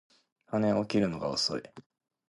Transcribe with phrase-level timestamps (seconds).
[0.53, 1.61] 姉は起きるのが遅い